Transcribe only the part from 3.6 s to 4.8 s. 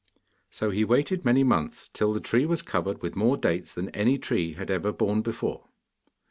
than any tree had